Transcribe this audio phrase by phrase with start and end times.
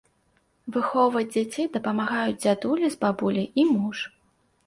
[0.75, 3.97] Выхоўваць дзяцей дапамагаюць дзядуля з бабуляй і муж.